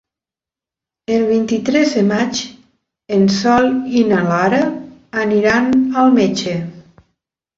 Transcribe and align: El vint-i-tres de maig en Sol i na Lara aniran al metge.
El 1.15 1.25
vint-i-tres 1.31 1.91
de 1.97 2.01
maig 2.11 2.39
en 3.17 3.29
Sol 3.35 3.69
i 3.99 4.03
na 4.13 4.21
Lara 4.29 4.61
aniran 5.25 5.69
al 6.05 6.11
metge. 6.19 6.57